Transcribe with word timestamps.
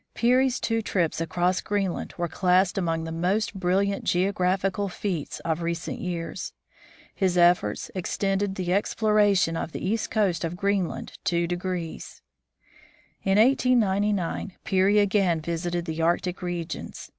Peary's 0.15 0.59
two 0.59 0.81
trips 0.81 1.21
across 1.21 1.61
Greenland 1.61 2.15
are 2.17 2.27
classed 2.27 2.75
among 2.75 3.03
the 3.03 3.11
most 3.11 3.53
brilliant 3.53 4.03
geographical 4.03 4.89
feats 4.89 5.39
of 5.41 5.61
recent 5.61 5.99
years. 5.99 6.53
.His 7.13 7.37
efforts 7.37 7.91
extended 7.93 8.55
the 8.55 8.73
exploration 8.73 9.55
of 9.55 9.73
the 9.73 9.87
east 9.87 10.09
coast 10.09 10.43
of 10.43 10.57
Green 10.57 10.87
land 10.87 11.19
two 11.23 11.45
degrees. 11.45 12.23
In 13.21 13.37
1899 13.37 14.53
Peary 14.63 14.97
again 14.97 15.39
visited 15.39 15.85
the 15.85 16.01
Arctic 16.01 16.41
regions. 16.41 17.07